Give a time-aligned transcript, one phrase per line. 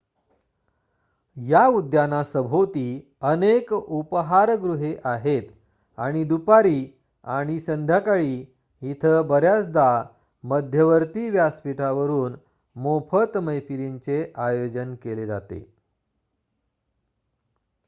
[1.37, 2.85] या उद्यानासभोवती
[3.21, 5.51] अनेक उपाहार गुहे आहेत
[5.97, 6.85] आणि दुपारी
[7.25, 8.39] आणि संध्याकाळी
[8.81, 9.87] इथे बर्‍याचदा
[10.43, 12.35] मध्यवर्ती व्यासपीठावरून
[12.75, 15.59] मोफत मैफिलींचे आयोजन केले जाते